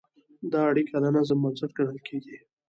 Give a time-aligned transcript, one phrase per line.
[0.51, 2.37] دا اړیکه د نظم بنسټ ګڼل کېږي.